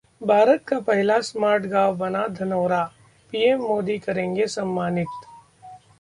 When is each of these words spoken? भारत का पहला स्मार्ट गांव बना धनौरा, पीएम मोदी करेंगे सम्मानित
भारत 0.21 0.63
का 0.67 0.79
पहला 0.79 1.19
स्मार्ट 1.21 1.65
गांव 1.65 1.95
बना 1.95 2.25
धनौरा, 2.29 2.83
पीएम 3.33 3.61
मोदी 3.61 3.97
करेंगे 3.97 4.47
सम्मानित 4.47 5.25